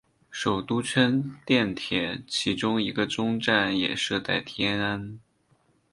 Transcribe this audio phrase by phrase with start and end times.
[0.31, 5.19] 首都圈电铁其中一个终站也设在天安。